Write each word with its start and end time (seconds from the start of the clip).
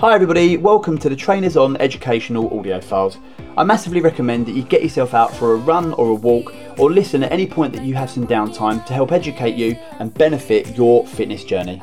Hi 0.00 0.14
everybody, 0.14 0.56
welcome 0.56 0.96
to 0.96 1.10
the 1.10 1.14
Trainers 1.14 1.58
On 1.58 1.76
educational 1.76 2.58
audio 2.58 2.80
files. 2.80 3.18
I 3.58 3.64
massively 3.64 4.00
recommend 4.00 4.46
that 4.46 4.52
you 4.52 4.62
get 4.62 4.82
yourself 4.82 5.12
out 5.12 5.30
for 5.36 5.52
a 5.52 5.56
run 5.56 5.92
or 5.92 6.08
a 6.08 6.14
walk 6.14 6.54
or 6.78 6.90
listen 6.90 7.22
at 7.22 7.30
any 7.30 7.46
point 7.46 7.74
that 7.74 7.84
you 7.84 7.94
have 7.96 8.08
some 8.08 8.26
downtime 8.26 8.82
to 8.86 8.94
help 8.94 9.12
educate 9.12 9.56
you 9.56 9.76
and 9.98 10.14
benefit 10.14 10.74
your 10.74 11.06
fitness 11.06 11.44
journey. 11.44 11.82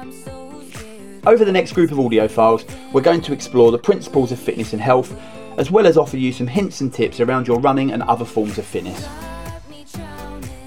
Over 1.27 1.45
the 1.45 1.51
next 1.51 1.73
group 1.73 1.91
of 1.91 1.99
audio 1.99 2.27
files, 2.27 2.65
we're 2.91 3.01
going 3.01 3.21
to 3.21 3.33
explore 3.33 3.71
the 3.71 3.77
principles 3.77 4.31
of 4.31 4.39
fitness 4.39 4.73
and 4.73 4.81
health, 4.81 5.15
as 5.59 5.69
well 5.69 5.85
as 5.85 5.95
offer 5.95 6.17
you 6.17 6.33
some 6.33 6.47
hints 6.47 6.81
and 6.81 6.91
tips 6.91 7.19
around 7.19 7.45
your 7.45 7.59
running 7.59 7.91
and 7.91 8.01
other 8.01 8.25
forms 8.25 8.57
of 8.57 8.65
fitness. 8.65 9.07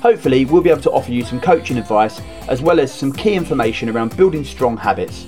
Hopefully, 0.02 0.44
we'll 0.44 0.62
be 0.62 0.70
able 0.70 0.82
to 0.82 0.92
offer 0.92 1.10
you 1.10 1.24
some 1.24 1.40
coaching 1.40 1.78
advice, 1.78 2.20
as 2.46 2.62
well 2.62 2.78
as 2.78 2.94
some 2.94 3.12
key 3.12 3.34
information 3.34 3.88
around 3.88 4.16
building 4.16 4.44
strong 4.44 4.76
habits. 4.76 5.26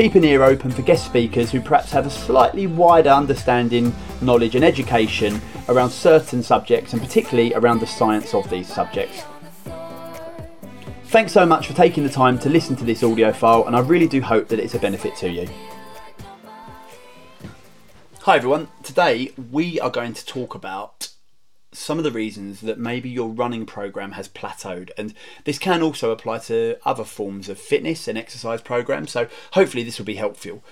Keep 0.00 0.14
an 0.14 0.24
ear 0.24 0.42
open 0.44 0.70
for 0.70 0.80
guest 0.80 1.04
speakers 1.04 1.50
who 1.50 1.60
perhaps 1.60 1.92
have 1.92 2.06
a 2.06 2.10
slightly 2.10 2.66
wider 2.66 3.10
understanding, 3.10 3.94
knowledge, 4.22 4.54
and 4.54 4.64
education 4.64 5.38
around 5.68 5.90
certain 5.90 6.42
subjects, 6.42 6.94
and 6.94 7.02
particularly 7.02 7.52
around 7.52 7.80
the 7.80 7.86
science 7.86 8.32
of 8.32 8.48
these 8.48 8.66
subjects. 8.66 9.24
Thanks 11.08 11.32
so 11.32 11.44
much 11.44 11.66
for 11.66 11.74
taking 11.74 12.02
the 12.02 12.08
time 12.08 12.38
to 12.38 12.48
listen 12.48 12.76
to 12.76 12.84
this 12.84 13.02
audio 13.02 13.30
file, 13.30 13.66
and 13.66 13.76
I 13.76 13.80
really 13.80 14.08
do 14.08 14.22
hope 14.22 14.48
that 14.48 14.58
it's 14.58 14.74
a 14.74 14.78
benefit 14.78 15.16
to 15.16 15.28
you. 15.28 15.46
Hi 18.20 18.36
everyone, 18.36 18.68
today 18.82 19.32
we 19.52 19.78
are 19.80 19.90
going 19.90 20.14
to 20.14 20.24
talk 20.24 20.54
about 20.54 21.10
some 21.72 21.98
of 21.98 22.04
the 22.04 22.10
reasons 22.10 22.60
that 22.62 22.78
maybe 22.78 23.08
your 23.08 23.28
running 23.28 23.64
program 23.64 24.12
has 24.12 24.28
plateaued 24.28 24.90
and 24.98 25.14
this 25.44 25.58
can 25.58 25.82
also 25.82 26.10
apply 26.10 26.38
to 26.38 26.76
other 26.84 27.04
forms 27.04 27.48
of 27.48 27.58
fitness 27.58 28.08
and 28.08 28.18
exercise 28.18 28.60
programs 28.60 29.10
so 29.10 29.28
hopefully 29.52 29.82
this 29.82 29.98
will 29.98 30.06
be 30.06 30.16
helpful. 30.16 30.64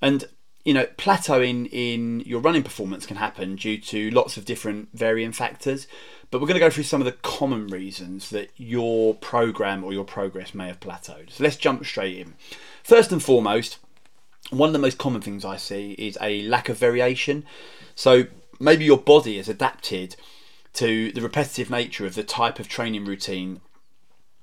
And 0.00 0.24
you 0.64 0.74
know 0.74 0.86
plateauing 0.98 1.68
in 1.72 2.20
your 2.20 2.40
running 2.40 2.62
performance 2.62 3.06
can 3.06 3.16
happen 3.16 3.56
due 3.56 3.78
to 3.78 4.10
lots 4.10 4.36
of 4.36 4.44
different 4.44 4.88
varying 4.92 5.32
factors 5.32 5.86
but 6.30 6.40
we're 6.40 6.46
going 6.46 6.60
to 6.60 6.66
go 6.66 6.70
through 6.70 6.84
some 6.84 7.00
of 7.00 7.06
the 7.06 7.12
common 7.12 7.66
reasons 7.66 8.30
that 8.30 8.50
your 8.56 9.14
program 9.14 9.82
or 9.82 9.92
your 9.92 10.04
progress 10.04 10.54
may 10.54 10.68
have 10.68 10.78
plateaued. 10.78 11.30
So 11.32 11.42
let's 11.42 11.56
jump 11.56 11.84
straight 11.84 12.18
in. 12.18 12.34
First 12.84 13.10
and 13.10 13.22
foremost 13.22 13.78
one 14.50 14.68
of 14.68 14.72
the 14.72 14.78
most 14.78 14.98
common 14.98 15.20
things 15.20 15.44
i 15.44 15.56
see 15.56 15.92
is 15.92 16.18
a 16.20 16.42
lack 16.42 16.68
of 16.68 16.78
variation. 16.78 17.44
So 17.94 18.26
maybe 18.60 18.84
your 18.84 18.98
body 18.98 19.38
has 19.38 19.48
adapted 19.48 20.14
to 20.74 21.10
the 21.12 21.20
repetitive 21.20 21.70
nature 21.70 22.06
of 22.06 22.14
the 22.14 22.22
type 22.22 22.60
of 22.60 22.68
training 22.68 23.04
routine 23.04 23.60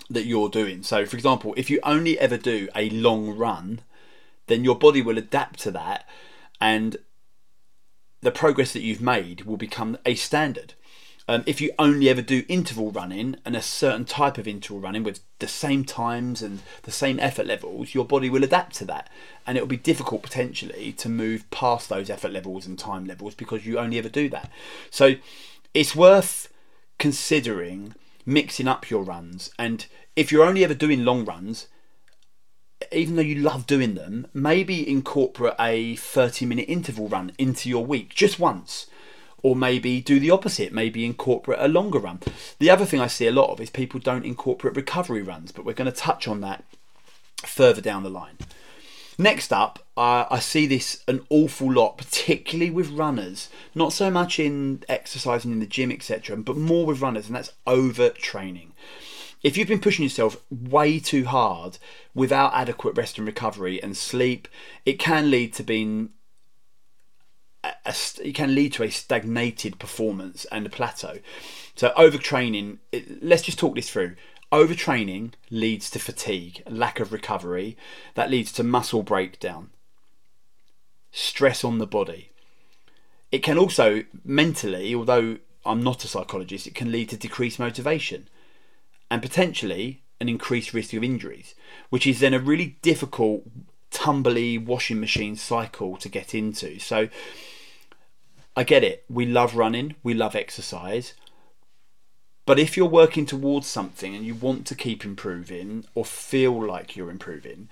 that 0.09 0.25
you're 0.25 0.49
doing. 0.49 0.83
So, 0.83 1.05
for 1.05 1.15
example, 1.15 1.53
if 1.55 1.69
you 1.69 1.79
only 1.83 2.19
ever 2.19 2.37
do 2.37 2.67
a 2.75 2.89
long 2.89 3.37
run, 3.37 3.81
then 4.47 4.63
your 4.63 4.77
body 4.77 5.01
will 5.01 5.17
adapt 5.17 5.59
to 5.59 5.71
that 5.71 6.07
and 6.59 6.97
the 8.21 8.31
progress 8.31 8.73
that 8.73 8.81
you've 8.81 9.01
made 9.01 9.41
will 9.41 9.57
become 9.57 9.97
a 10.05 10.15
standard. 10.15 10.73
Um, 11.29 11.43
if 11.45 11.59
you 11.59 11.71
only 11.77 12.09
ever 12.09 12.21
do 12.21 12.45
interval 12.47 12.91
running 12.91 13.35
and 13.43 13.55
a 13.55 13.61
certain 13.61 14.05
type 14.05 14.37
of 14.37 14.47
interval 14.47 14.79
running 14.79 15.03
with 15.03 15.19
the 15.39 15.47
same 15.47 15.83
times 15.83 16.41
and 16.41 16.61
the 16.83 16.91
same 16.91 17.19
effort 17.19 17.45
levels, 17.45 17.93
your 17.93 18.05
body 18.05 18.29
will 18.29 18.45
adapt 18.45 18.75
to 18.75 18.85
that. 18.85 19.09
And 19.45 19.57
it 19.57 19.61
will 19.61 19.67
be 19.67 19.77
difficult 19.77 20.23
potentially 20.23 20.93
to 20.93 21.09
move 21.09 21.49
past 21.51 21.89
those 21.89 22.09
effort 22.09 22.31
levels 22.31 22.65
and 22.65 22.79
time 22.79 23.05
levels 23.05 23.35
because 23.35 23.65
you 23.65 23.77
only 23.77 23.97
ever 23.97 24.09
do 24.09 24.29
that. 24.29 24.49
So 24.89 25.15
it's 25.73 25.95
worth 25.95 26.51
considering 26.97 27.93
mixing 28.25 28.67
up 28.67 28.89
your 28.89 29.03
runs. 29.03 29.51
And 29.59 29.85
if 30.15 30.31
you're 30.31 30.45
only 30.45 30.63
ever 30.63 30.73
doing 30.73 31.03
long 31.03 31.25
runs, 31.25 31.67
even 32.91 33.15
though 33.15 33.21
you 33.21 33.35
love 33.35 33.67
doing 33.67 33.95
them, 33.95 34.27
maybe 34.33 34.89
incorporate 34.89 35.55
a 35.59 35.97
30 35.97 36.45
minute 36.45 36.65
interval 36.69 37.09
run 37.09 37.33
into 37.37 37.67
your 37.67 37.85
week 37.85 38.15
just 38.15 38.39
once 38.39 38.87
or 39.43 39.55
maybe 39.55 40.01
do 40.01 40.19
the 40.19 40.31
opposite, 40.31 40.73
maybe 40.73 41.05
incorporate 41.05 41.59
a 41.61 41.67
longer 41.67 41.99
run. 41.99 42.19
The 42.59 42.69
other 42.69 42.85
thing 42.85 42.99
I 42.99 43.07
see 43.07 43.27
a 43.27 43.31
lot 43.31 43.51
of 43.51 43.61
is 43.61 43.69
people 43.69 43.99
don't 43.99 44.25
incorporate 44.25 44.75
recovery 44.75 45.21
runs, 45.21 45.51
but 45.51 45.65
we're 45.65 45.73
going 45.73 45.91
to 45.91 45.97
touch 45.97 46.27
on 46.27 46.41
that 46.41 46.63
further 47.45 47.81
down 47.81 48.03
the 48.03 48.09
line. 48.09 48.37
Next 49.19 49.51
up, 49.51 49.79
uh, 49.97 50.25
I 50.29 50.39
see 50.39 50.67
this 50.67 51.03
an 51.07 51.25
awful 51.29 51.71
lot, 51.71 51.97
particularly 51.97 52.69
with 52.69 52.89
runners. 52.89 53.49
Not 53.73 53.91
so 53.91 54.11
much 54.11 54.39
in 54.39 54.83
exercising 54.87 55.51
in 55.51 55.59
the 55.59 55.65
gym, 55.65 55.91
etc., 55.91 56.37
but 56.37 56.55
more 56.55 56.85
with 56.85 57.01
runners, 57.01 57.25
and 57.25 57.35
that's 57.35 57.53
overtraining. 57.65 58.69
If 59.43 59.57
you've 59.57 59.67
been 59.67 59.79
pushing 59.79 60.03
yourself 60.03 60.37
way 60.51 60.99
too 60.99 61.25
hard 61.25 61.77
without 62.13 62.53
adequate 62.53 62.95
rest 62.95 63.17
and 63.17 63.25
recovery 63.25 63.81
and 63.81 63.97
sleep, 63.97 64.47
it 64.85 64.99
can 64.99 65.31
lead 65.31 65.53
to 65.53 65.63
being 65.63 66.09
a, 67.85 67.95
it 68.23 68.35
can 68.35 68.55
lead 68.55 68.73
to 68.73 68.83
a 68.83 68.89
stagnated 68.89 69.79
performance 69.79 70.45
and 70.51 70.65
a 70.65 70.69
plateau. 70.69 71.19
So 71.75 71.91
overtraining, 71.97 72.77
it, 72.91 73.23
let's 73.23 73.43
just 73.43 73.59
talk 73.59 73.75
this 73.75 73.89
through. 73.89 74.15
Overtraining 74.51 75.33
leads 75.49 75.89
to 75.91 75.99
fatigue, 75.99 76.63
lack 76.69 76.99
of 76.99 77.11
recovery, 77.11 77.77
that 78.15 78.31
leads 78.31 78.51
to 78.53 78.63
muscle 78.63 79.03
breakdown, 79.03 79.69
stress 81.11 81.63
on 81.63 81.79
the 81.79 81.87
body. 81.87 82.31
It 83.31 83.43
can 83.43 83.57
also 83.57 84.03
mentally, 84.23 84.95
although 84.95 85.37
I'm 85.65 85.83
not 85.83 86.05
a 86.05 86.07
psychologist, 86.07 86.65
it 86.65 86.75
can 86.75 86.91
lead 86.91 87.09
to 87.09 87.17
decreased 87.17 87.59
motivation 87.59 88.29
and 89.11 89.21
potentially 89.21 90.01
an 90.19 90.29
increased 90.29 90.73
risk 90.73 90.93
of 90.93 91.03
injuries, 91.03 91.53
which 91.89 92.07
is 92.07 92.19
then 92.19 92.33
a 92.33 92.39
really 92.39 92.77
difficult 92.81 93.43
tumbly 93.91 94.57
washing 94.57 94.99
machine 94.99 95.35
cycle 95.35 95.97
to 95.97 96.09
get 96.09 96.33
into. 96.33 96.79
So 96.79 97.09
I 98.57 98.63
get 98.63 98.83
it. 98.83 99.05
We 99.07 99.27
love 99.27 99.55
running, 99.55 99.95
we 100.01 100.15
love 100.15 100.35
exercise. 100.35 101.13
But 102.47 102.57
if 102.57 102.75
you're 102.75 102.87
working 102.87 103.27
towards 103.27 103.67
something 103.67 104.15
and 104.15 104.25
you 104.25 104.33
want 104.33 104.65
to 104.65 104.75
keep 104.75 105.05
improving 105.05 105.85
or 105.93 106.03
feel 106.03 106.65
like 106.65 106.95
you're 106.95 107.11
improving, 107.11 107.69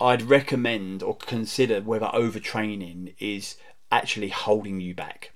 I'd 0.00 0.22
recommend 0.22 1.04
or 1.04 1.16
consider 1.16 1.80
whether 1.80 2.06
overtraining 2.06 3.14
is 3.20 3.56
actually 3.92 4.30
holding 4.30 4.80
you 4.80 4.92
back. 4.92 5.30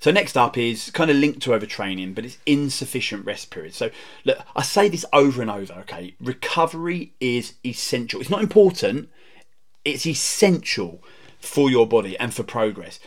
So 0.00 0.10
next 0.10 0.36
up 0.36 0.58
is 0.58 0.90
kind 0.90 1.10
of 1.10 1.16
linked 1.16 1.40
to 1.42 1.50
overtraining, 1.50 2.14
but 2.14 2.26
it's 2.26 2.36
insufficient 2.44 3.24
rest 3.24 3.50
periods. 3.50 3.76
So 3.76 3.90
look, 4.26 4.38
I 4.54 4.62
say 4.64 4.90
this 4.90 5.06
over 5.14 5.40
and 5.40 5.50
over, 5.50 5.72
okay? 5.72 6.14
Recovery 6.20 7.14
is 7.20 7.54
essential. 7.64 8.20
It's 8.20 8.28
not 8.28 8.42
important, 8.42 9.08
it's 9.82 10.04
essential 10.04 11.02
for 11.40 11.70
your 11.70 11.86
body 11.86 12.18
and 12.18 12.34
for 12.34 12.42
progress. 12.42 13.00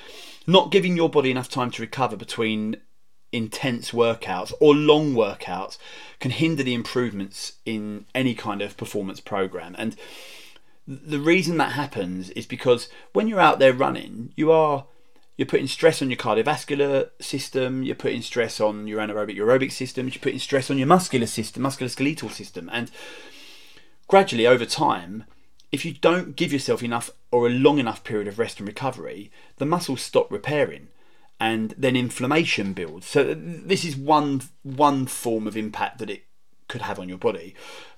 Not 0.47 0.71
giving 0.71 0.95
your 0.95 1.09
body 1.09 1.31
enough 1.31 1.49
time 1.49 1.71
to 1.71 1.81
recover 1.81 2.15
between 2.15 2.77
intense 3.31 3.91
workouts 3.91 4.51
or 4.59 4.75
long 4.75 5.13
workouts 5.13 5.77
can 6.19 6.31
hinder 6.31 6.63
the 6.63 6.73
improvements 6.73 7.53
in 7.65 8.05
any 8.13 8.33
kind 8.33 8.61
of 8.61 8.75
performance 8.75 9.19
program. 9.19 9.75
And 9.77 9.95
the 10.87 11.19
reason 11.19 11.57
that 11.57 11.73
happens 11.73 12.29
is 12.31 12.45
because 12.45 12.89
when 13.13 13.27
you're 13.27 13.39
out 13.39 13.59
there 13.59 13.73
running, 13.73 14.33
you 14.35 14.51
are 14.51 14.85
you're 15.37 15.45
putting 15.47 15.67
stress 15.67 16.01
on 16.01 16.09
your 16.09 16.17
cardiovascular 16.17 17.09
system, 17.19 17.83
you're 17.83 17.95
putting 17.95 18.21
stress 18.21 18.59
on 18.59 18.85
your 18.85 18.99
anaerobic 18.99 19.37
aerobic 19.37 19.71
system, 19.71 20.07
you're 20.07 20.21
putting 20.21 20.39
stress 20.39 20.69
on 20.69 20.77
your 20.77 20.87
muscular 20.87 21.25
system, 21.25 21.63
musculoskeletal 21.63 22.29
system, 22.31 22.69
and 22.71 22.91
gradually 24.07 24.45
over 24.45 24.65
time, 24.65 25.23
if 25.71 25.85
you 25.85 25.93
don't 25.93 26.35
give 26.35 26.51
yourself 26.51 26.83
enough 26.83 27.09
or 27.31 27.47
a 27.47 27.51
long 27.51 27.79
enough 27.79 28.03
period 28.03 28.27
of 28.27 28.37
rest 28.37 28.59
and 28.59 28.67
recovery, 28.67 29.31
the 29.57 29.65
muscles 29.65 30.01
stop 30.01 30.31
repairing 30.31 30.89
and 31.39 31.73
then 31.77 31.95
inflammation 31.95 32.73
builds. 32.73 33.07
So 33.07 33.33
this 33.33 33.83
is 33.83 33.95
one 33.95 34.43
one 34.61 35.07
form 35.07 35.47
of 35.47 35.57
impact 35.57 35.97
that 35.97 36.09
it 36.09 36.25
could 36.67 36.83
have 36.83 36.99
on 36.99 37.09
your 37.09 37.17
body. 37.17 37.55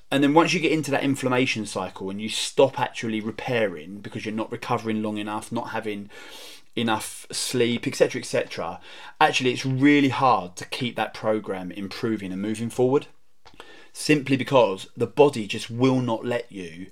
And 0.10 0.24
then 0.24 0.34
once 0.34 0.54
you 0.54 0.60
get 0.60 0.72
into 0.72 0.92
that 0.92 1.04
inflammation 1.04 1.66
cycle 1.66 2.10
and 2.10 2.22
you 2.22 2.30
stop 2.30 2.80
actually 2.80 3.20
repairing 3.20 3.98
because 3.98 4.26
you're 4.26 4.34
not 4.34 4.52
recovering 4.52 5.02
long 5.02 5.18
enough, 5.18 5.52
not 5.52 5.72
having 5.72 6.10
enough 6.76 7.28
sleep, 7.32 7.88
etc., 7.88 8.22
etc., 8.22 8.80
actually 9.20 9.52
it's 9.52 9.66
really 9.66 10.10
hard 10.10 10.56
to 10.56 10.66
keep 10.66 10.96
that 10.96 11.14
program 11.14 11.72
improving 11.72 12.32
and 12.32 12.42
moving 12.42 12.70
forward. 12.70 13.08
Simply 13.92 14.38
because 14.38 14.88
the 14.96 15.08
body 15.08 15.48
just 15.48 15.70
will 15.70 16.00
not 16.00 16.24
let 16.24 16.52
you 16.52 16.88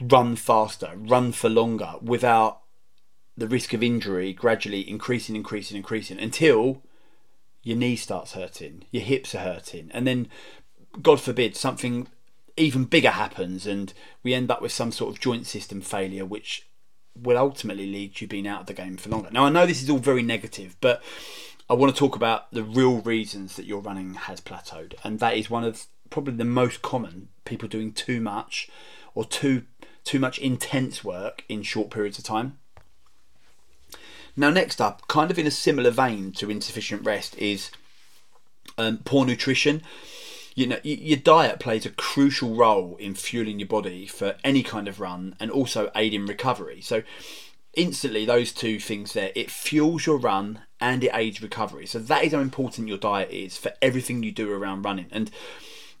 run 0.00 0.36
faster, 0.36 0.92
run 0.96 1.32
for 1.32 1.48
longer 1.48 1.94
without 2.00 2.60
the 3.36 3.48
risk 3.48 3.72
of 3.72 3.82
injury 3.82 4.32
gradually 4.32 4.88
increasing, 4.88 5.36
increasing, 5.36 5.76
increasing 5.76 6.18
until 6.18 6.82
your 7.62 7.76
knee 7.76 7.96
starts 7.96 8.32
hurting, 8.32 8.84
your 8.90 9.02
hips 9.02 9.34
are 9.34 9.40
hurting, 9.40 9.90
and 9.92 10.06
then, 10.06 10.28
God 11.02 11.20
forbid, 11.20 11.56
something 11.56 12.08
even 12.56 12.84
bigger 12.84 13.10
happens 13.10 13.66
and 13.66 13.92
we 14.22 14.34
end 14.34 14.50
up 14.50 14.60
with 14.60 14.72
some 14.72 14.90
sort 14.90 15.14
of 15.14 15.20
joint 15.20 15.46
system 15.46 15.80
failure, 15.80 16.24
which 16.24 16.66
will 17.14 17.38
ultimately 17.38 17.86
lead 17.86 18.16
to 18.16 18.24
you 18.24 18.28
being 18.28 18.46
out 18.46 18.62
of 18.62 18.66
the 18.66 18.74
game 18.74 18.96
for 18.96 19.08
longer. 19.08 19.30
Now, 19.30 19.44
I 19.44 19.50
know 19.50 19.66
this 19.66 19.82
is 19.82 19.90
all 19.90 19.98
very 19.98 20.22
negative, 20.22 20.76
but 20.80 21.02
I 21.70 21.74
want 21.74 21.94
to 21.94 21.98
talk 21.98 22.16
about 22.16 22.50
the 22.52 22.62
real 22.62 23.00
reasons 23.00 23.56
that 23.56 23.66
your 23.66 23.80
running 23.80 24.14
has 24.14 24.40
plateaued, 24.40 24.94
and 25.04 25.20
that 25.20 25.36
is 25.36 25.50
one 25.50 25.64
of 25.64 25.86
probably 26.10 26.34
the 26.34 26.44
most 26.44 26.82
common 26.82 27.28
people 27.44 27.68
doing 27.68 27.92
too 27.92 28.20
much 28.20 28.68
or 29.14 29.24
too 29.24 29.64
too 30.08 30.18
much 30.18 30.38
intense 30.38 31.04
work 31.04 31.44
in 31.50 31.62
short 31.62 31.90
periods 31.90 32.18
of 32.18 32.24
time. 32.24 32.58
Now, 34.34 34.48
next 34.48 34.80
up, 34.80 35.06
kind 35.06 35.30
of 35.30 35.38
in 35.38 35.46
a 35.46 35.50
similar 35.50 35.90
vein 35.90 36.32
to 36.32 36.50
insufficient 36.50 37.04
rest, 37.04 37.36
is 37.36 37.70
um, 38.78 39.00
poor 39.04 39.26
nutrition. 39.26 39.82
You 40.54 40.68
know, 40.68 40.78
your 40.82 41.18
diet 41.18 41.60
plays 41.60 41.84
a 41.84 41.90
crucial 41.90 42.54
role 42.54 42.96
in 42.98 43.14
fueling 43.14 43.58
your 43.58 43.68
body 43.68 44.06
for 44.06 44.36
any 44.42 44.62
kind 44.62 44.88
of 44.88 44.98
run 44.98 45.36
and 45.38 45.50
also 45.50 45.90
aiding 45.94 46.24
recovery. 46.24 46.80
So, 46.80 47.02
instantly, 47.74 48.24
those 48.24 48.50
two 48.50 48.80
things 48.80 49.12
there, 49.12 49.30
it 49.34 49.50
fuels 49.50 50.06
your 50.06 50.16
run 50.16 50.60
and 50.80 51.04
it 51.04 51.10
aids 51.12 51.42
recovery. 51.42 51.84
So, 51.84 51.98
that 51.98 52.24
is 52.24 52.32
how 52.32 52.40
important 52.40 52.88
your 52.88 52.96
diet 52.96 53.30
is 53.30 53.58
for 53.58 53.72
everything 53.82 54.22
you 54.22 54.32
do 54.32 54.50
around 54.50 54.86
running. 54.86 55.08
And 55.10 55.30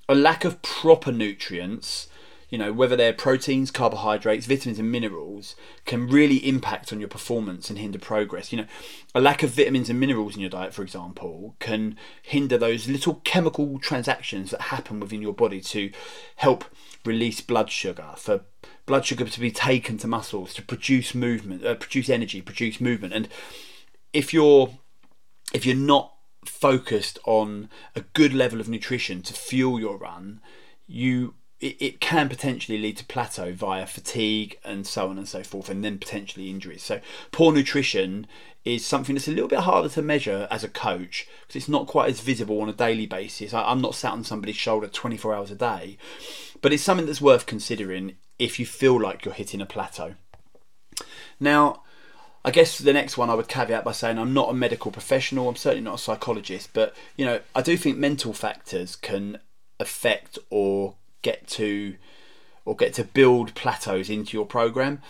a 0.08 0.14
lack 0.14 0.46
of 0.46 0.62
proper 0.62 1.12
nutrients 1.12 2.08
you 2.48 2.56
know, 2.56 2.72
whether 2.72 2.96
they're 2.96 3.12
proteins, 3.12 3.70
carbohydrates, 3.70 4.46
vitamins, 4.46 4.78
and 4.78 4.90
minerals, 4.90 5.54
can 5.84 6.06
really 6.06 6.36
impact 6.36 6.92
on 6.92 7.00
your 7.00 7.08
performance 7.08 7.68
and 7.68 7.78
hinder 7.78 7.98
progress. 7.98 8.52
You 8.52 8.58
know, 8.58 8.66
a 9.14 9.20
lack 9.20 9.42
of 9.42 9.50
vitamins 9.50 9.90
and 9.90 10.00
minerals 10.00 10.34
in 10.34 10.40
your 10.40 10.50
diet, 10.50 10.72
for 10.72 10.82
example, 10.82 11.56
can 11.58 11.96
hinder 12.22 12.56
those 12.56 12.88
little 12.88 13.16
chemical 13.24 13.78
transactions 13.78 14.50
that 14.50 14.62
happen 14.62 14.98
within 14.98 15.20
your 15.20 15.34
body 15.34 15.60
to 15.60 15.90
help 16.36 16.64
release 17.04 17.40
blood 17.40 17.70
sugar, 17.70 18.14
for 18.16 18.42
blood 18.86 19.04
sugar 19.04 19.26
to 19.26 19.40
be 19.40 19.50
taken 19.50 19.98
to 19.98 20.06
muscles 20.06 20.54
to 20.54 20.62
produce 20.62 21.14
movement, 21.14 21.64
uh, 21.64 21.74
produce 21.74 22.08
energy, 22.08 22.40
produce 22.40 22.80
movement. 22.80 23.12
And 23.12 23.28
if 24.12 24.32
you're 24.32 24.70
if 25.52 25.64
you're 25.64 25.76
not 25.76 26.14
focused 26.44 27.18
on 27.24 27.68
a 27.94 28.00
good 28.00 28.32
level 28.32 28.60
of 28.60 28.68
nutrition 28.68 29.22
to 29.22 29.34
fuel 29.34 29.78
your 29.78 29.98
run, 29.98 30.40
you 30.86 31.34
it, 31.60 31.76
it 31.80 32.00
can 32.00 32.28
potentially 32.28 32.78
lead 32.78 32.96
to 32.98 33.04
plateau 33.04 33.52
via 33.52 33.86
fatigue 33.86 34.58
and 34.64 34.86
so 34.86 35.08
on 35.08 35.18
and 35.18 35.28
so 35.28 35.42
forth, 35.42 35.68
and 35.68 35.84
then 35.84 35.98
potentially 35.98 36.50
injuries. 36.50 36.82
So, 36.82 37.00
poor 37.32 37.52
nutrition 37.52 38.26
is 38.64 38.84
something 38.84 39.14
that's 39.14 39.28
a 39.28 39.32
little 39.32 39.48
bit 39.48 39.60
harder 39.60 39.88
to 39.88 40.02
measure 40.02 40.46
as 40.50 40.62
a 40.62 40.68
coach 40.68 41.26
because 41.42 41.56
it's 41.56 41.68
not 41.68 41.86
quite 41.86 42.10
as 42.10 42.20
visible 42.20 42.60
on 42.60 42.68
a 42.68 42.72
daily 42.72 43.06
basis. 43.06 43.54
I, 43.54 43.62
I'm 43.62 43.80
not 43.80 43.94
sat 43.94 44.12
on 44.12 44.24
somebody's 44.24 44.56
shoulder 44.56 44.88
24 44.88 45.34
hours 45.34 45.50
a 45.50 45.54
day, 45.54 45.96
but 46.60 46.72
it's 46.72 46.82
something 46.82 47.06
that's 47.06 47.20
worth 47.20 47.46
considering 47.46 48.16
if 48.38 48.60
you 48.60 48.66
feel 48.66 49.00
like 49.00 49.24
you're 49.24 49.34
hitting 49.34 49.60
a 49.60 49.66
plateau. 49.66 50.14
Now, 51.40 51.82
I 52.44 52.50
guess 52.50 52.78
the 52.78 52.92
next 52.92 53.16
one 53.16 53.30
I 53.30 53.34
would 53.34 53.48
caveat 53.48 53.84
by 53.84 53.92
saying 53.92 54.18
I'm 54.18 54.34
not 54.34 54.50
a 54.50 54.54
medical 54.54 54.90
professional, 54.90 55.48
I'm 55.48 55.56
certainly 55.56 55.84
not 55.84 55.96
a 55.96 55.98
psychologist, 55.98 56.70
but 56.72 56.94
you 57.16 57.24
know, 57.24 57.40
I 57.54 57.62
do 57.62 57.76
think 57.76 57.98
mental 57.98 58.32
factors 58.32 58.96
can 58.96 59.38
affect 59.80 60.38
or 60.50 60.94
get 61.22 61.46
to 61.48 61.96
or 62.64 62.76
get 62.76 62.92
to 62.94 63.04
build 63.04 63.54
plateaus 63.54 64.10
into 64.10 64.36
your 64.36 64.46
program. 64.46 65.00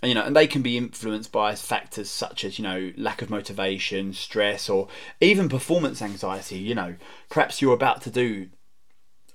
And, 0.00 0.08
you 0.10 0.14
know 0.14 0.24
and 0.24 0.36
they 0.36 0.46
can 0.46 0.62
be 0.62 0.76
influenced 0.76 1.32
by 1.32 1.54
factors 1.56 2.08
such 2.08 2.44
as 2.44 2.58
you 2.58 2.62
know 2.62 2.92
lack 2.96 3.20
of 3.20 3.30
motivation 3.30 4.12
stress 4.12 4.68
or 4.68 4.88
even 5.20 5.48
performance 5.48 6.00
anxiety. 6.00 6.58
You 6.58 6.74
know 6.74 6.94
perhaps 7.28 7.60
you're 7.60 7.74
about 7.74 8.02
to 8.02 8.10
do 8.10 8.48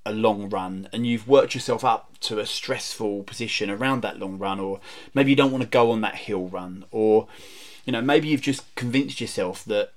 a 0.05 0.13
long 0.13 0.49
run 0.49 0.89
and 0.91 1.07
you've 1.07 1.27
worked 1.27 1.55
yourself 1.55 1.83
up 1.83 2.17
to 2.19 2.39
a 2.39 2.45
stressful 2.45 3.23
position 3.23 3.69
around 3.69 4.01
that 4.01 4.19
long 4.19 4.37
run 4.37 4.59
or 4.59 4.79
maybe 5.13 5.29
you 5.29 5.35
don't 5.35 5.51
want 5.51 5.63
to 5.63 5.69
go 5.69 5.91
on 5.91 6.01
that 6.01 6.15
hill 6.15 6.47
run 6.47 6.83
or 6.91 7.27
you 7.85 7.93
know 7.93 8.01
maybe 8.01 8.27
you've 8.27 8.41
just 8.41 8.75
convinced 8.75 9.21
yourself 9.21 9.63
that 9.63 9.93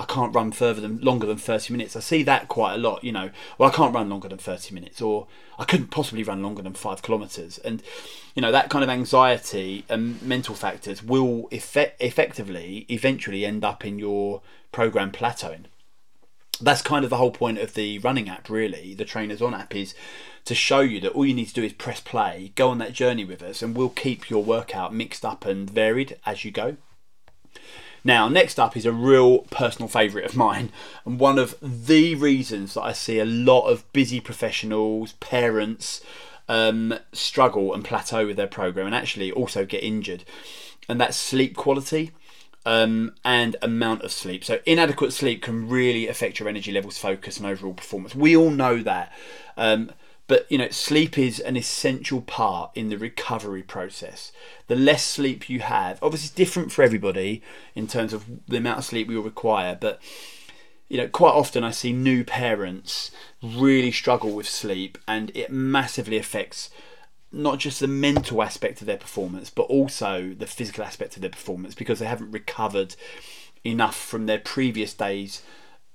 I 0.00 0.06
can't 0.06 0.34
run 0.34 0.50
further 0.50 0.80
than 0.80 0.98
longer 1.02 1.26
than 1.26 1.36
30 1.36 1.74
minutes. 1.74 1.94
I 1.94 2.00
see 2.00 2.22
that 2.22 2.48
quite 2.48 2.72
a 2.72 2.78
lot, 2.78 3.04
you 3.04 3.12
know. 3.12 3.28
Well, 3.58 3.70
I 3.70 3.74
can't 3.74 3.94
run 3.94 4.08
longer 4.08 4.28
than 4.28 4.38
30 4.38 4.74
minutes, 4.74 5.02
or 5.02 5.26
I 5.58 5.64
couldn't 5.64 5.90
possibly 5.90 6.22
run 6.22 6.42
longer 6.42 6.62
than 6.62 6.72
five 6.72 7.02
kilometres. 7.02 7.58
And, 7.58 7.82
you 8.34 8.40
know, 8.40 8.50
that 8.50 8.70
kind 8.70 8.82
of 8.82 8.88
anxiety 8.88 9.84
and 9.90 10.20
mental 10.22 10.54
factors 10.54 11.02
will 11.02 11.48
effect- 11.50 12.00
effectively 12.00 12.86
eventually 12.88 13.44
end 13.44 13.62
up 13.62 13.84
in 13.84 13.98
your 13.98 14.40
program 14.72 15.12
plateauing. 15.12 15.66
That's 16.62 16.80
kind 16.80 17.04
of 17.04 17.10
the 17.10 17.18
whole 17.18 17.30
point 17.30 17.58
of 17.58 17.74
the 17.74 17.98
running 17.98 18.30
app, 18.30 18.48
really. 18.48 18.94
The 18.94 19.04
Trainers 19.04 19.42
On 19.42 19.52
app 19.52 19.76
is 19.76 19.94
to 20.46 20.54
show 20.54 20.80
you 20.80 20.98
that 21.00 21.12
all 21.12 21.26
you 21.26 21.34
need 21.34 21.48
to 21.48 21.54
do 21.54 21.62
is 21.62 21.74
press 21.74 22.00
play, 22.00 22.52
go 22.54 22.70
on 22.70 22.78
that 22.78 22.94
journey 22.94 23.26
with 23.26 23.42
us, 23.42 23.60
and 23.60 23.76
we'll 23.76 23.90
keep 23.90 24.30
your 24.30 24.42
workout 24.42 24.94
mixed 24.94 25.26
up 25.26 25.44
and 25.44 25.68
varied 25.68 26.16
as 26.24 26.42
you 26.42 26.50
go. 26.50 26.78
Now, 28.04 28.28
next 28.28 28.58
up 28.58 28.76
is 28.76 28.86
a 28.86 28.92
real 28.92 29.40
personal 29.50 29.88
favourite 29.88 30.26
of 30.26 30.36
mine, 30.36 30.70
and 31.04 31.20
one 31.20 31.38
of 31.38 31.54
the 31.60 32.14
reasons 32.14 32.74
that 32.74 32.82
I 32.82 32.92
see 32.92 33.18
a 33.18 33.24
lot 33.24 33.66
of 33.68 33.90
busy 33.92 34.20
professionals, 34.20 35.12
parents, 35.14 36.00
um, 36.48 36.94
struggle 37.12 37.74
and 37.74 37.84
plateau 37.84 38.26
with 38.26 38.36
their 38.36 38.46
program 38.46 38.86
and 38.86 38.94
actually 38.94 39.30
also 39.30 39.64
get 39.64 39.82
injured, 39.82 40.24
and 40.88 41.00
that's 41.00 41.16
sleep 41.16 41.56
quality. 41.56 42.12
Um, 42.66 43.14
and 43.24 43.56
amount 43.62 44.02
of 44.02 44.12
sleep. 44.12 44.44
So, 44.44 44.58
inadequate 44.66 45.14
sleep 45.14 45.40
can 45.40 45.66
really 45.66 46.06
affect 46.08 46.38
your 46.38 46.46
energy 46.46 46.70
levels, 46.70 46.98
focus, 46.98 47.38
and 47.38 47.46
overall 47.46 47.72
performance. 47.72 48.14
We 48.14 48.36
all 48.36 48.50
know 48.50 48.82
that. 48.82 49.10
Um, 49.56 49.92
but 50.30 50.46
you 50.48 50.58
know, 50.58 50.68
sleep 50.68 51.18
is 51.18 51.40
an 51.40 51.56
essential 51.56 52.20
part 52.20 52.70
in 52.76 52.88
the 52.88 52.96
recovery 52.96 53.64
process. 53.64 54.30
The 54.68 54.76
less 54.76 55.04
sleep 55.04 55.50
you 55.50 55.58
have, 55.58 56.00
obviously, 56.00 56.26
it's 56.26 56.34
different 56.34 56.70
for 56.70 56.84
everybody 56.84 57.42
in 57.74 57.88
terms 57.88 58.12
of 58.12 58.26
the 58.46 58.58
amount 58.58 58.78
of 58.78 58.84
sleep 58.84 59.08
we 59.08 59.16
will 59.16 59.24
require. 59.24 59.76
But 59.80 60.00
you 60.88 60.98
know, 60.98 61.08
quite 61.08 61.32
often 61.32 61.64
I 61.64 61.72
see 61.72 61.92
new 61.92 62.22
parents 62.22 63.10
really 63.42 63.90
struggle 63.90 64.30
with 64.30 64.48
sleep, 64.48 64.98
and 65.08 65.32
it 65.34 65.50
massively 65.50 66.16
affects 66.16 66.70
not 67.32 67.58
just 67.58 67.80
the 67.80 67.88
mental 67.88 68.40
aspect 68.40 68.80
of 68.80 68.86
their 68.86 68.96
performance, 68.96 69.50
but 69.50 69.62
also 69.62 70.32
the 70.38 70.46
physical 70.46 70.84
aspect 70.84 71.16
of 71.16 71.22
their 71.22 71.30
performance 71.30 71.74
because 71.74 71.98
they 71.98 72.06
haven't 72.06 72.30
recovered 72.30 72.94
enough 73.64 73.96
from 73.96 74.26
their 74.26 74.38
previous 74.38 74.94
days 74.94 75.42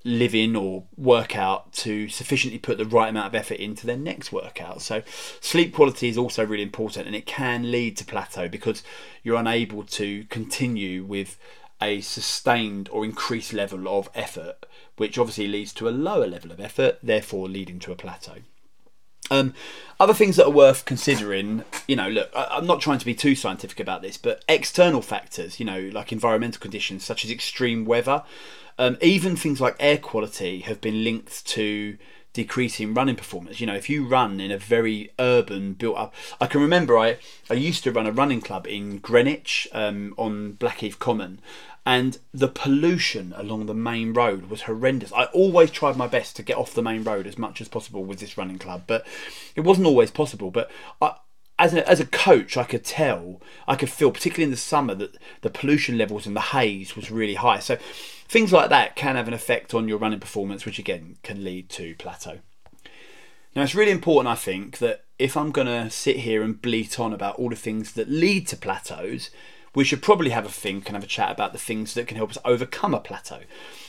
live 0.06 0.36
in 0.36 0.56
or 0.56 0.84
work 0.96 1.36
out 1.36 1.74
to 1.74 2.08
sufficiently 2.08 2.60
put 2.60 2.78
the 2.78 2.86
right 2.86 3.10
amount 3.10 3.26
of 3.26 3.36
effort 3.36 3.58
into 3.58 3.88
their 3.88 3.98
next 3.98 4.32
workout. 4.32 4.82
So, 4.82 5.02
sleep 5.42 5.74
quality 5.74 6.08
is 6.08 6.18
also 6.18 6.46
really 6.46 6.64
important 6.64 7.08
and 7.08 7.16
it 7.16 7.26
can 7.26 7.72
lead 7.72 7.98
to 7.98 8.06
plateau 8.06 8.48
because 8.48 8.84
you're 9.24 9.40
unable 9.40 9.84
to 9.84 10.24
continue 10.26 11.04
with 11.04 11.38
a 11.82 12.02
sustained 12.02 12.88
or 12.90 13.04
increased 13.04 13.52
level 13.52 13.88
of 13.90 14.10
effort, 14.16 14.66
which 14.98 15.18
obviously 15.18 15.48
leads 15.48 15.74
to 15.74 15.90
a 15.90 15.92
lower 15.92 16.28
level 16.28 16.52
of 16.52 16.60
effort, 16.60 17.00
therefore 17.02 17.50
leading 17.50 17.80
to 17.80 17.92
a 17.92 17.96
plateau. 17.96 18.38
Um, 19.32 19.54
other 20.00 20.14
things 20.14 20.36
that 20.36 20.46
are 20.46 20.52
worth 20.52 20.86
considering, 20.86 21.64
you 21.88 21.96
know, 21.96 22.10
look, 22.10 22.30
I, 22.36 22.48
I'm 22.52 22.68
not 22.68 22.82
trying 22.82 23.00
to 23.00 23.06
be 23.06 23.16
too 23.16 23.36
scientific 23.36 23.80
about 23.80 24.02
this, 24.02 24.18
but 24.18 24.44
external 24.48 25.02
factors, 25.02 25.60
you 25.60 25.66
know, 25.66 25.90
like 25.94 26.12
environmental 26.12 26.60
conditions 26.60 27.04
such 27.04 27.24
as 27.24 27.32
extreme 27.32 27.86
weather, 27.86 28.24
um, 28.78 28.98
even 29.02 29.36
things 29.36 29.62
like 29.62 29.76
air 29.80 29.98
quality 29.98 30.60
have 30.60 30.82
been 30.82 31.04
linked 31.04 31.46
to 31.48 31.98
decreasing 32.34 32.94
running 32.94 33.16
performance. 33.16 33.62
You 33.62 33.68
know, 33.68 33.76
if 33.76 33.90
you 33.90 34.06
run 34.06 34.42
in 34.42 34.52
a 34.52 34.58
very 34.58 35.12
urban, 35.18 35.74
built 35.74 35.98
up, 35.98 36.14
I 36.42 36.48
can 36.48 36.62
remember 36.62 36.98
I 36.98 37.18
I 37.50 37.54
used 37.54 37.84
to 37.86 37.92
run 37.92 38.06
a 38.06 38.12
running 38.12 38.42
club 38.42 38.68
in 38.68 38.98
Greenwich 38.98 39.68
um, 39.72 40.14
on 40.18 40.54
Blackheath 40.54 41.00
Common, 41.00 41.40
and 41.86 42.18
the 42.34 42.48
pollution 42.48 43.34
along 43.38 43.66
the 43.68 43.74
main 43.74 44.12
road 44.14 44.50
was 44.50 44.64
horrendous. 44.64 45.14
I 45.14 45.26
always 45.26 45.70
tried 45.70 45.98
my 45.98 46.08
best 46.08 46.36
to 46.36 46.44
get 46.44 46.58
off 46.58 46.74
the 46.74 46.82
main 46.82 47.04
road 47.04 47.28
as 47.28 47.38
much 47.38 47.62
as 47.62 47.68
possible 47.68 48.04
with 48.04 48.20
this 48.20 48.38
running 48.38 48.58
club, 48.58 48.84
but 48.88 49.06
it 49.56 49.62
wasn't 49.62 49.88
always 49.88 50.10
possible. 50.10 50.50
But 50.50 50.72
I, 51.00 51.16
as 51.60 51.74
a, 51.74 51.88
as 51.88 52.00
a 52.00 52.06
coach, 52.06 52.58
I 52.58 52.64
could 52.64 52.84
tell, 52.84 53.40
I 53.68 53.76
could 53.76 53.90
feel, 53.90 54.12
particularly 54.12 54.46
in 54.46 54.52
the 54.52 54.58
summer, 54.58 54.96
that 54.96 55.16
the 55.42 55.50
pollution 55.50 55.98
levels 55.98 56.26
and 56.26 56.36
the 56.36 56.42
haze 56.42 56.96
was 56.96 57.12
really 57.12 57.36
high. 57.36 57.60
So 57.60 57.78
things 58.28 58.52
like 58.52 58.70
that 58.70 58.96
can 58.96 59.16
have 59.16 59.28
an 59.28 59.34
effect 59.34 59.74
on 59.74 59.88
your 59.88 60.00
running 60.00 60.20
performance, 60.20 60.66
which 60.66 60.80
again 60.80 61.18
can 61.22 61.44
lead 61.44 61.70
to 61.70 61.96
plateau. 61.96 62.40
Now, 63.56 63.62
it's 63.62 63.76
really 63.76 63.92
important, 63.92 64.28
I 64.28 64.36
think, 64.36 64.80
that 64.80 65.06
if 65.18 65.38
I'm 65.38 65.52
going 65.52 65.68
to 65.68 65.90
sit 65.90 66.18
here 66.18 66.42
and 66.42 66.62
bleat 66.62 67.00
on 67.00 67.14
about 67.14 67.36
all 67.36 67.50
the 67.50 67.56
things 67.56 67.94
that 67.94 68.10
lead 68.10 68.48
to 68.48 68.58
plateaus, 68.58 69.30
we 69.76 69.84
should 69.84 70.02
probably 70.02 70.32
have 70.32 70.46
a 70.46 70.50
think 70.50 70.88
and 70.88 70.96
have 70.96 71.04
a 71.04 71.08
chat 71.08 71.32
about 71.32 71.54
the 71.54 71.60
things 71.60 71.94
that 71.94 72.08
can 72.08 72.18
help 72.18 72.32
us 72.32 72.38
overcome 72.46 72.94
a 72.94 73.00
plateau. 73.00 73.42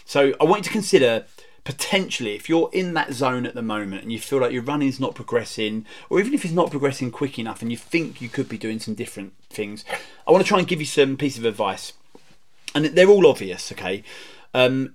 So, 0.05 0.35
I 0.40 0.45
want 0.45 0.61
you 0.61 0.64
to 0.64 0.71
consider 0.71 1.26
potentially, 1.66 2.37
if 2.37 2.49
you're 2.49 2.71
in 2.73 2.95
that 2.95 3.12
zone 3.12 3.45
at 3.45 3.55
the 3.55 3.61
moment 3.61 4.02
and 4.02 4.12
you 4.12 4.21
feel 4.21 4.40
like 4.40 4.52
your 4.52 4.62
running's 4.62 5.00
not 5.00 5.16
progressing, 5.16 5.85
or 6.09 6.21
even 6.21 6.33
if 6.33 6.45
it's 6.45 6.55
not 6.55 6.71
progressing 6.71 7.11
quick 7.11 7.40
enough 7.40 7.61
and 7.61 7.73
you 7.73 7.76
think 7.76 8.21
you 8.21 8.28
could 8.28 8.49
be 8.49 8.57
doing 8.57 8.78
some 8.78 8.95
different 8.95 9.35
things, 9.50 9.85
I 10.26 10.31
want 10.31 10.45
to 10.45 10.49
try 10.49 10.61
and 10.61 10.69
give 10.69 10.78
you 10.78 10.87
some 10.87 11.16
piece 11.16 11.37
of 11.37 11.45
advice. 11.45 11.93
And 12.75 12.85
they're 12.85 13.09
all 13.09 13.26
obvious, 13.26 13.73
okay? 13.73 14.05
Um, 14.55 14.95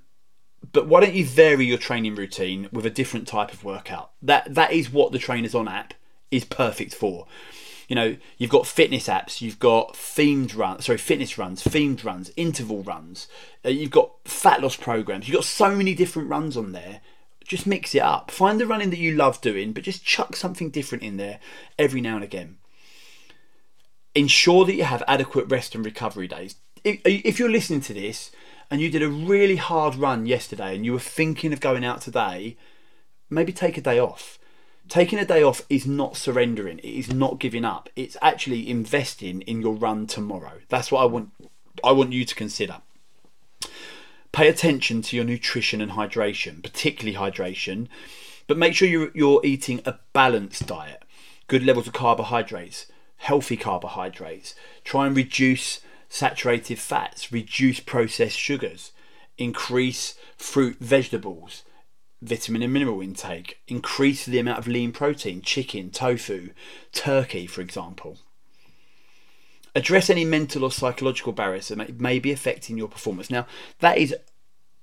but 0.71 0.87
why 0.87 1.01
don't 1.01 1.13
you 1.13 1.25
vary 1.25 1.65
your 1.65 1.77
training 1.77 2.15
routine 2.15 2.69
with 2.71 2.85
a 2.85 2.89
different 2.89 3.27
type 3.27 3.51
of 3.51 3.65
workout? 3.65 4.11
That 4.21 4.53
that 4.55 4.71
is 4.71 4.91
what 4.91 5.11
the 5.11 5.19
Trainers 5.19 5.53
On 5.53 5.67
app 5.67 5.93
is 6.29 6.45
perfect 6.45 6.95
for 6.95 7.27
you 7.91 7.95
know, 7.95 8.15
you've 8.37 8.49
got 8.49 8.65
fitness 8.65 9.09
apps, 9.09 9.41
you've 9.41 9.59
got 9.59 9.95
themed 9.95 10.55
runs, 10.55 10.85
sorry, 10.85 10.97
fitness 10.97 11.37
runs, 11.37 11.61
themed 11.61 12.05
runs, 12.05 12.31
interval 12.37 12.83
runs, 12.83 13.27
uh, 13.65 13.69
you've 13.69 13.91
got 13.91 14.11
fat 14.23 14.61
loss 14.61 14.77
programs, 14.77 15.27
you've 15.27 15.35
got 15.35 15.43
so 15.43 15.75
many 15.75 15.93
different 15.93 16.29
runs 16.29 16.55
on 16.55 16.71
there. 16.71 17.01
Just 17.43 17.67
mix 17.67 17.93
it 17.93 18.01
up. 18.01 18.31
Find 18.31 18.61
the 18.61 18.65
running 18.65 18.91
that 18.91 18.97
you 18.99 19.11
love 19.13 19.41
doing, 19.41 19.73
but 19.73 19.83
just 19.83 20.05
chuck 20.05 20.37
something 20.37 20.69
different 20.69 21.03
in 21.03 21.17
there 21.17 21.41
every 21.77 21.99
now 21.99 22.15
and 22.15 22.23
again. 22.23 22.59
ensure 24.15 24.65
that 24.65 24.75
you 24.75 24.83
have 24.83 25.03
adequate 25.07 25.49
rest 25.49 25.75
and 25.75 25.85
recovery 25.85 26.27
days. 26.27 26.55
If, 26.83 26.99
if 27.05 27.39
you're 27.39 27.49
listening 27.49 27.81
to 27.81 27.93
this 27.93 28.31
and 28.69 28.81
you 28.81 28.89
did 28.89 29.03
a 29.03 29.09
really 29.09 29.57
hard 29.57 29.95
run 29.95 30.25
yesterday 30.25 30.75
and 30.75 30.85
you 30.85 30.93
were 30.93 30.99
thinking 30.99 31.53
of 31.53 31.59
going 31.59 31.85
out 31.85 32.01
today, 32.01 32.57
maybe 33.29 33.53
take 33.53 33.77
a 33.77 33.81
day 33.81 33.99
off. 33.99 34.39
Taking 34.91 35.19
a 35.19 35.25
day 35.25 35.41
off 35.41 35.61
is 35.69 35.87
not 35.87 36.17
surrendering, 36.17 36.79
it 36.79 36.83
is 36.83 37.13
not 37.13 37.39
giving 37.39 37.63
up. 37.63 37.87
It's 37.95 38.17
actually 38.21 38.69
investing 38.69 39.39
in 39.43 39.61
your 39.61 39.73
run 39.73 40.05
tomorrow. 40.05 40.59
That's 40.67 40.91
what 40.91 40.99
I 40.99 41.05
want 41.05 41.29
I 41.81 41.93
want 41.93 42.11
you 42.11 42.25
to 42.25 42.35
consider. 42.35 42.81
Pay 44.33 44.49
attention 44.49 45.01
to 45.03 45.15
your 45.15 45.23
nutrition 45.23 45.79
and 45.79 45.93
hydration, 45.93 46.61
particularly 46.61 47.17
hydration, 47.17 47.87
but 48.47 48.57
make 48.57 48.75
sure 48.75 48.85
you're, 48.85 49.11
you're 49.13 49.39
eating 49.45 49.79
a 49.85 49.95
balanced 50.11 50.67
diet, 50.67 51.03
good 51.47 51.63
levels 51.63 51.87
of 51.87 51.93
carbohydrates, 51.93 52.87
healthy 53.15 53.55
carbohydrates. 53.55 54.55
Try 54.83 55.07
and 55.07 55.15
reduce 55.15 55.79
saturated 56.09 56.79
fats, 56.79 57.31
reduce 57.31 57.79
processed 57.79 58.37
sugars, 58.37 58.91
increase 59.37 60.15
fruit, 60.35 60.75
vegetables, 60.81 61.63
vitamin 62.21 62.61
and 62.61 62.73
mineral 62.73 63.01
intake, 63.01 63.59
increase 63.67 64.25
the 64.25 64.39
amount 64.39 64.59
of 64.59 64.67
lean 64.67 64.91
protein, 64.91 65.41
chicken, 65.41 65.89
tofu, 65.89 66.49
turkey, 66.91 67.47
for 67.47 67.61
example. 67.61 68.17
Address 69.73 70.09
any 70.09 70.25
mental 70.25 70.63
or 70.63 70.71
psychological 70.71 71.31
barriers 71.31 71.69
that 71.69 71.99
may 71.99 72.19
be 72.19 72.31
affecting 72.31 72.77
your 72.77 72.89
performance. 72.89 73.29
Now, 73.29 73.47
that 73.79 73.97
is, 73.97 74.13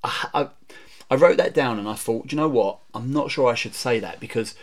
I, 0.02 0.49
I 1.11 1.14
wrote 1.14 1.37
that 1.37 1.54
down 1.54 1.78
and 1.78 1.88
I 1.88 1.95
thought, 1.95 2.33
you 2.33 2.37
know 2.37 2.49
what? 2.49 2.80
I'm 2.95 3.12
not 3.12 3.30
sure 3.30 3.50
I 3.50 3.54
should 3.54 3.75
say 3.75 4.00
that 4.00 4.18
because 4.18 4.54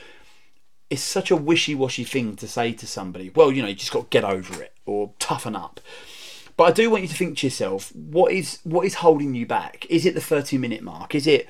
it's 0.90 1.02
such 1.02 1.32
a 1.32 1.36
wishy-washy 1.36 2.04
thing 2.04 2.36
to 2.38 2.48
say 2.48 2.74
to 2.74 2.88
somebody. 2.88 3.32
Well, 3.34 3.52
you 3.52 3.62
know, 3.62 3.68
you 3.68 3.76
just 3.76 3.92
got 3.92 4.04
to 4.04 4.08
get 4.10 4.24
over 4.24 4.62
it 4.62 4.74
or 4.86 5.14
toughen 5.20 5.56
up. 5.56 5.80
But 6.58 6.66
I 6.66 6.72
do 6.72 6.90
want 6.90 7.04
you 7.04 7.10
to 7.10 7.16
think 7.16 7.38
to 7.40 7.48
yourself, 7.48 7.94
what 7.96 8.32
is 8.32 8.60
what 8.64 8.86
is 8.86 8.96
holding 8.96 9.34
you 9.36 9.46
back? 9.46 9.86
Is 9.90 10.06
it 10.06 10.14
the 10.14 10.22
30 10.22 10.58
minute 10.58 10.82
mark? 10.84 11.14
Is 11.14 11.28
it 11.28 11.48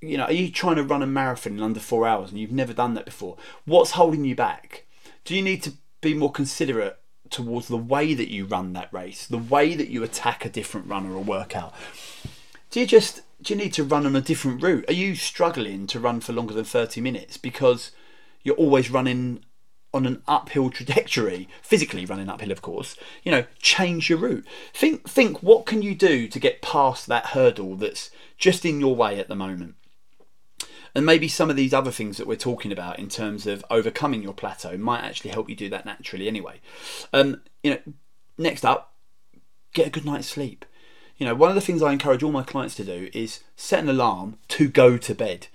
you 0.00 0.16
know, 0.16 0.24
are 0.24 0.32
you 0.32 0.50
trying 0.50 0.76
to 0.76 0.82
run 0.82 1.02
a 1.02 1.06
marathon 1.06 1.54
in 1.54 1.62
under 1.62 1.80
4 1.80 2.06
hours 2.06 2.30
and 2.30 2.38
you've 2.38 2.52
never 2.52 2.72
done 2.72 2.94
that 2.94 3.04
before? 3.04 3.36
What's 3.64 3.92
holding 3.92 4.24
you 4.24 4.34
back? 4.34 4.86
Do 5.24 5.34
you 5.34 5.42
need 5.42 5.62
to 5.64 5.74
be 6.00 6.14
more 6.14 6.32
considerate 6.32 6.98
towards 7.28 7.68
the 7.68 7.76
way 7.76 8.14
that 8.14 8.30
you 8.30 8.46
run 8.46 8.72
that 8.72 8.92
race, 8.92 9.26
the 9.26 9.38
way 9.38 9.74
that 9.74 9.88
you 9.88 10.02
attack 10.02 10.44
a 10.44 10.50
different 10.50 10.88
run 10.88 11.06
or 11.06 11.22
workout? 11.22 11.74
Do 12.70 12.80
you 12.80 12.86
just 12.86 13.22
do 13.42 13.54
you 13.54 13.58
need 13.58 13.72
to 13.74 13.84
run 13.84 14.04
on 14.04 14.16
a 14.16 14.20
different 14.20 14.62
route? 14.62 14.84
Are 14.88 14.94
you 14.94 15.14
struggling 15.14 15.86
to 15.88 16.00
run 16.00 16.20
for 16.20 16.32
longer 16.32 16.52
than 16.52 16.64
30 16.64 17.00
minutes 17.00 17.36
because 17.38 17.90
you're 18.42 18.56
always 18.56 18.90
running 18.90 19.44
on 19.92 20.06
an 20.06 20.22
uphill 20.28 20.70
trajectory, 20.70 21.48
physically 21.62 22.06
running 22.06 22.28
uphill, 22.28 22.52
of 22.52 22.62
course, 22.62 22.96
you 23.24 23.32
know, 23.32 23.44
change 23.60 24.08
your 24.08 24.18
route. 24.18 24.46
Think, 24.72 25.08
think, 25.08 25.42
what 25.42 25.66
can 25.66 25.82
you 25.82 25.94
do 25.94 26.28
to 26.28 26.38
get 26.38 26.62
past 26.62 27.06
that 27.06 27.26
hurdle 27.26 27.76
that's 27.76 28.10
just 28.38 28.64
in 28.64 28.80
your 28.80 28.94
way 28.94 29.18
at 29.18 29.28
the 29.28 29.34
moment? 29.34 29.74
And 30.94 31.06
maybe 31.06 31.28
some 31.28 31.50
of 31.50 31.56
these 31.56 31.72
other 31.72 31.90
things 31.90 32.16
that 32.16 32.26
we're 32.26 32.36
talking 32.36 32.72
about 32.72 32.98
in 32.98 33.08
terms 33.08 33.46
of 33.46 33.64
overcoming 33.70 34.22
your 34.22 34.32
plateau 34.32 34.76
might 34.76 35.02
actually 35.02 35.30
help 35.30 35.48
you 35.48 35.54
do 35.54 35.68
that 35.68 35.86
naturally 35.86 36.26
anyway. 36.26 36.60
Um, 37.12 37.42
you 37.62 37.70
know, 37.72 37.78
next 38.38 38.64
up, 38.64 38.94
get 39.72 39.86
a 39.86 39.90
good 39.90 40.04
night's 40.04 40.28
sleep. 40.28 40.64
You 41.16 41.26
know, 41.26 41.34
one 41.34 41.50
of 41.50 41.54
the 41.54 41.60
things 41.60 41.82
I 41.82 41.92
encourage 41.92 42.22
all 42.22 42.32
my 42.32 42.42
clients 42.42 42.74
to 42.76 42.84
do 42.84 43.10
is 43.12 43.40
set 43.54 43.82
an 43.82 43.88
alarm 43.90 44.38
to 44.48 44.68
go 44.68 44.96
to 44.96 45.14
bed. 45.14 45.48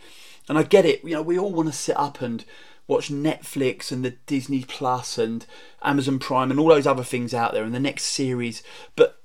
And 0.48 0.58
I 0.58 0.64
get 0.64 0.86
it, 0.86 1.04
you 1.04 1.12
know, 1.12 1.24
we 1.24 1.40
all 1.40 1.52
want 1.52 1.70
to 1.70 1.76
sit 1.76 1.98
up 1.98 2.22
and 2.22 2.46
watch 2.88 3.10
Netflix 3.10 3.92
and 3.92 4.06
the 4.06 4.12
Disney 4.28 4.64
Plus 4.64 5.18
and 5.18 5.46
Amazon 5.82 6.20
Prime 6.20 6.52
and 6.52 6.60
all 6.60 6.68
those 6.68 6.86
other 6.86 7.04
things 7.04 7.34
out 7.34 7.54
there 7.54 7.64
and 7.64 7.74
the 7.74 7.80
next 7.80 8.04
series. 8.04 8.62
But 8.96 9.22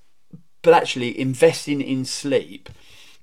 but 0.62 0.74
actually 0.74 1.18
investing 1.18 1.80
in 1.80 2.04
sleep 2.04 2.68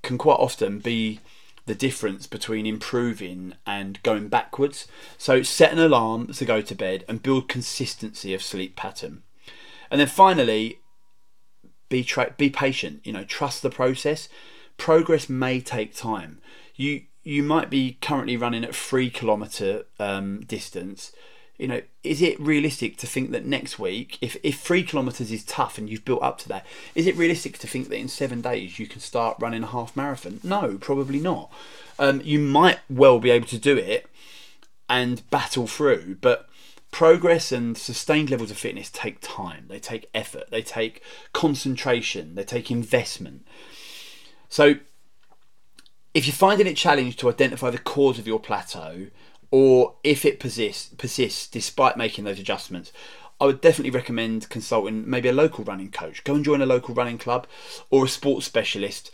can 0.02 0.18
quite 0.18 0.34
often 0.34 0.78
be 0.78 1.20
the 1.68 1.74
difference 1.74 2.26
between 2.26 2.66
improving 2.66 3.54
and 3.64 4.02
going 4.02 4.28
backwards. 4.28 4.88
So 5.16 5.42
set 5.42 5.70
an 5.70 5.78
alarm 5.78 6.32
to 6.32 6.44
go 6.44 6.60
to 6.60 6.74
bed 6.74 7.04
and 7.08 7.22
build 7.22 7.48
consistency 7.48 8.34
of 8.34 8.42
sleep 8.42 8.74
pattern. 8.74 9.22
And 9.90 10.00
then 10.00 10.08
finally, 10.08 10.80
be 11.88 12.02
tra- 12.02 12.34
be 12.36 12.50
patient. 12.50 13.00
You 13.04 13.12
know, 13.12 13.24
trust 13.24 13.62
the 13.62 13.70
process. 13.70 14.28
Progress 14.76 15.28
may 15.28 15.60
take 15.60 15.94
time. 15.94 16.40
You 16.74 17.02
you 17.22 17.42
might 17.42 17.70
be 17.70 17.98
currently 18.00 18.36
running 18.36 18.64
at 18.64 18.74
three 18.74 19.10
kilometer 19.10 19.84
um, 19.98 20.40
distance. 20.40 21.12
You 21.58 21.66
know, 21.66 21.82
is 22.04 22.22
it 22.22 22.38
realistic 22.38 22.96
to 22.98 23.06
think 23.06 23.32
that 23.32 23.44
next 23.44 23.78
week, 23.80 24.16
if, 24.20 24.36
if 24.44 24.60
three 24.60 24.84
kilometers 24.84 25.32
is 25.32 25.44
tough 25.44 25.76
and 25.76 25.90
you've 25.90 26.04
built 26.04 26.22
up 26.22 26.38
to 26.38 26.48
that, 26.48 26.64
is 26.94 27.06
it 27.06 27.16
realistic 27.16 27.58
to 27.58 27.66
think 27.66 27.88
that 27.88 27.98
in 27.98 28.06
seven 28.08 28.40
days 28.40 28.78
you 28.78 28.86
can 28.86 29.00
start 29.00 29.36
running 29.40 29.64
a 29.64 29.66
half 29.66 29.96
marathon? 29.96 30.38
No, 30.44 30.78
probably 30.80 31.18
not. 31.18 31.52
Um, 31.98 32.20
you 32.22 32.38
might 32.38 32.78
well 32.88 33.18
be 33.18 33.30
able 33.30 33.48
to 33.48 33.58
do 33.58 33.76
it 33.76 34.06
and 34.88 35.28
battle 35.30 35.66
through, 35.66 36.18
but 36.20 36.48
progress 36.90 37.52
and 37.52 37.76
sustained 37.76 38.30
levels 38.30 38.50
of 38.50 38.56
fitness 38.56 38.90
take 38.90 39.18
time, 39.20 39.66
they 39.68 39.78
take 39.78 40.08
effort, 40.14 40.50
they 40.50 40.62
take 40.62 41.02
concentration, 41.32 42.34
they 42.34 42.44
take 42.44 42.70
investment. 42.70 43.44
So 44.48 44.76
if 46.14 46.26
you're 46.26 46.34
finding 46.34 46.66
it 46.66 46.76
challenging 46.76 47.12
to 47.14 47.28
identify 47.28 47.70
the 47.70 47.78
cause 47.78 48.18
of 48.18 48.26
your 48.26 48.40
plateau, 48.40 49.08
or 49.50 49.94
if 50.04 50.24
it 50.24 50.40
persists, 50.40 50.94
persists 50.96 51.46
despite 51.46 51.96
making 51.96 52.24
those 52.24 52.38
adjustments, 52.38 52.92
I 53.40 53.46
would 53.46 53.60
definitely 53.60 53.90
recommend 53.90 54.48
consulting 54.48 55.08
maybe 55.08 55.28
a 55.28 55.32
local 55.32 55.64
running 55.64 55.90
coach. 55.90 56.24
Go 56.24 56.34
and 56.34 56.44
join 56.44 56.60
a 56.60 56.66
local 56.66 56.94
running 56.94 57.18
club 57.18 57.46
or 57.90 58.04
a 58.04 58.08
sports 58.08 58.46
specialist 58.46 59.12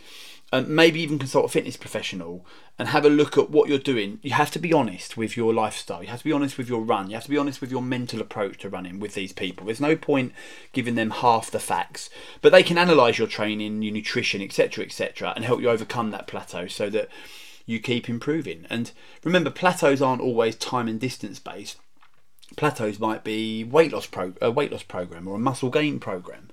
and 0.51 0.67
maybe 0.69 1.01
even 1.01 1.19
consult 1.19 1.45
a 1.45 1.49
fitness 1.49 1.77
professional 1.77 2.45
and 2.77 2.89
have 2.89 3.05
a 3.05 3.09
look 3.09 3.37
at 3.37 3.49
what 3.49 3.69
you're 3.69 3.77
doing. 3.79 4.19
You 4.21 4.31
have 4.31 4.51
to 4.51 4.59
be 4.59 4.73
honest 4.73 5.17
with 5.17 5.35
your 5.37 5.53
lifestyle. 5.53 6.03
You 6.03 6.09
have 6.09 6.19
to 6.19 6.25
be 6.25 6.31
honest 6.31 6.57
with 6.57 6.69
your 6.69 6.81
run. 6.81 7.09
You 7.09 7.15
have 7.15 7.23
to 7.23 7.29
be 7.29 7.37
honest 7.37 7.61
with 7.61 7.71
your 7.71 7.81
mental 7.81 8.21
approach 8.21 8.59
to 8.59 8.69
running 8.69 8.99
with 8.99 9.13
these 9.13 9.33
people. 9.33 9.65
There's 9.65 9.81
no 9.81 9.95
point 9.95 10.33
giving 10.71 10.95
them 10.95 11.09
half 11.09 11.51
the 11.51 11.59
facts, 11.59 12.09
but 12.41 12.51
they 12.51 12.63
can 12.63 12.77
analyze 12.77 13.17
your 13.17 13.27
training, 13.27 13.81
your 13.81 13.93
nutrition, 13.93 14.41
etc., 14.41 14.85
etc., 14.85 15.33
and 15.35 15.45
help 15.45 15.61
you 15.61 15.69
overcome 15.69 16.11
that 16.11 16.27
plateau 16.27 16.67
so 16.67 16.89
that 16.89 17.09
you 17.65 17.79
keep 17.79 18.09
improving. 18.09 18.65
And 18.69 18.91
remember, 19.23 19.49
plateaus 19.49 20.01
aren't 20.01 20.21
always 20.21 20.55
time 20.55 20.87
and 20.87 20.99
distance 20.99 21.39
based. 21.39 21.77
Plateaus 22.55 22.99
might 22.99 23.23
be 23.23 23.63
weight 23.63 23.91
loss 23.91 24.05
pro- 24.05 24.33
a 24.41 24.51
weight 24.51 24.71
loss 24.71 24.83
program 24.83 25.27
or 25.27 25.35
a 25.35 25.39
muscle 25.39 25.69
gain 25.69 25.99
program. 25.99 26.49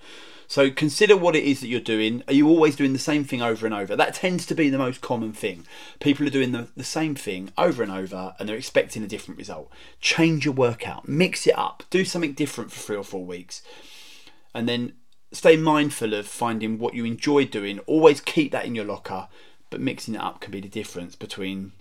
So 0.49 0.71
consider 0.71 1.17
what 1.17 1.35
it 1.35 1.45
is 1.45 1.61
that 1.61 1.69
you're 1.69 1.81
doing. 1.81 2.23
Are 2.29 2.35
you 2.35 2.47
always 2.47 2.77
doing 2.77 2.93
the 2.93 2.99
same 2.99 3.25
thing 3.25 3.41
over 3.41 3.65
and 3.65 3.75
over? 3.75 3.97
That 3.97 4.15
tends 4.15 4.45
to 4.47 4.55
be 4.55 4.69
the 4.69 4.77
most 4.77 5.01
common 5.01 5.33
thing. 5.33 5.67
People 5.99 6.27
are 6.27 6.31
doing 6.31 6.53
the, 6.53 6.69
the 6.77 6.85
same 6.85 7.15
thing 7.15 7.53
over 7.57 7.83
and 7.83 7.91
over 7.91 8.35
and 8.39 8.47
they're 8.47 8.57
expecting 8.57 9.03
a 9.03 9.09
different 9.09 9.39
result. 9.39 9.71
Change 10.01 10.45
your 10.45 10.53
workout, 10.53 11.09
mix 11.09 11.47
it 11.47 11.57
up, 11.57 11.85
do 11.89 12.05
something 12.05 12.35
different 12.35 12.71
for 12.71 12.81
three 12.81 12.97
or 12.97 13.05
four 13.05 13.25
weeks. 13.25 13.63
And 14.55 14.69
then 14.69 14.93
stay 15.33 15.57
mindful 15.57 16.13
of 16.13 16.27
finding 16.27 16.79
what 16.79 16.93
you 16.93 17.07
enjoy 17.07 17.47
doing. 17.47 17.79
Always 17.81 18.21
keep 18.21 18.53
that 18.53 18.67
in 18.67 18.75
your 18.75 18.85
locker, 18.85 19.29
but 19.73 19.81
mixing 19.81 20.15
it 20.15 20.21
up 20.21 20.41
can 20.41 20.53
be 20.53 20.61
the 20.61 20.69
difference 20.69 21.17
between 21.17 21.73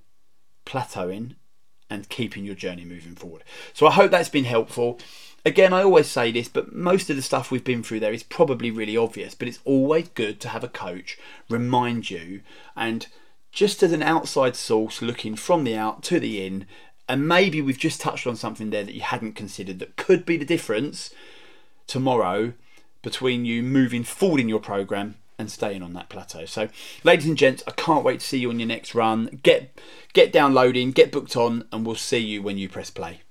plateauing 0.65 1.35
and 1.89 2.07
keeping 2.07 2.45
your 2.45 2.55
journey 2.55 2.85
moving 2.85 3.15
forward. 3.15 3.43
So 3.73 3.85
I 3.85 3.91
hope 3.91 4.09
that's 4.09 4.29
been 4.29 4.45
helpful. 4.45 4.97
Again, 5.45 5.73
I 5.73 5.83
always 5.83 6.07
say 6.07 6.31
this, 6.31 6.47
but 6.47 6.73
most 6.73 7.09
of 7.09 7.17
the 7.17 7.21
stuff 7.21 7.51
we've 7.51 7.65
been 7.65 7.83
through 7.83 7.99
there 7.99 8.13
is 8.13 8.23
probably 8.23 8.71
really 8.71 8.95
obvious, 8.95 9.35
but 9.35 9.49
it's 9.49 9.59
always 9.65 10.07
good 10.07 10.39
to 10.39 10.49
have 10.49 10.63
a 10.63 10.69
coach 10.69 11.17
remind 11.49 12.09
you 12.09 12.41
and 12.77 13.07
just 13.51 13.83
as 13.83 13.91
an 13.91 14.01
outside 14.01 14.55
source 14.55 15.01
looking 15.01 15.35
from 15.35 15.65
the 15.65 15.75
out 15.75 16.01
to 16.03 16.17
the 16.17 16.45
in, 16.45 16.65
and 17.09 17.27
maybe 17.27 17.61
we've 17.61 17.77
just 17.77 17.99
touched 17.99 18.25
on 18.25 18.37
something 18.37 18.69
there 18.69 18.85
that 18.85 18.95
you 18.95 19.01
hadn't 19.01 19.33
considered 19.33 19.79
that 19.79 19.97
could 19.97 20.25
be 20.25 20.37
the 20.37 20.45
difference 20.45 21.13
tomorrow 21.87 22.53
between 23.01 23.43
you 23.43 23.61
moving 23.61 24.05
forward 24.05 24.39
in 24.39 24.47
your 24.47 24.61
program 24.61 25.15
and 25.41 25.51
staying 25.51 25.83
on 25.83 25.93
that 25.93 26.07
plateau. 26.07 26.45
So, 26.45 26.69
ladies 27.03 27.27
and 27.27 27.37
gents, 27.37 27.63
I 27.67 27.71
can't 27.71 28.05
wait 28.05 28.21
to 28.21 28.25
see 28.25 28.37
you 28.37 28.49
on 28.49 28.59
your 28.59 28.67
next 28.67 28.95
run. 28.95 29.41
Get 29.43 29.77
get 30.13 30.31
downloading, 30.31 30.91
get 30.91 31.11
booked 31.11 31.35
on, 31.35 31.65
and 31.71 31.85
we'll 31.85 31.95
see 31.95 32.19
you 32.19 32.41
when 32.41 32.57
you 32.57 32.69
press 32.69 32.89
play. 32.89 33.21